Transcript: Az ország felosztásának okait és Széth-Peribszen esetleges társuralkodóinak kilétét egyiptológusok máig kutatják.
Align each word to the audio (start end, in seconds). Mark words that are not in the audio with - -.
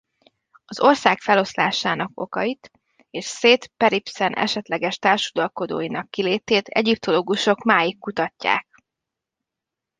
Az 0.65 0.79
ország 0.79 1.19
felosztásának 1.19 2.11
okait 2.13 2.71
és 3.09 3.25
Széth-Peribszen 3.25 4.33
esetleges 4.33 4.97
társuralkodóinak 4.99 6.09
kilétét 6.11 6.67
egyiptológusok 6.67 7.63
máig 7.63 7.99
kutatják. 7.99 8.67